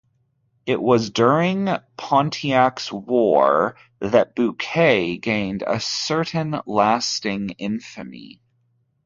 It 0.65 0.81
was 0.81 1.11
during 1.11 1.67
Pontiac's 1.95 2.91
War 2.91 3.75
that 3.99 4.33
Bouquet 4.33 5.17
gained 5.17 5.61
a 5.67 5.79
certain 5.79 6.59
lasting 6.65 7.51
infamy. 7.59 8.41